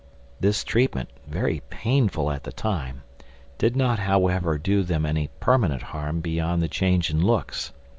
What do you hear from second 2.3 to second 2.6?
at the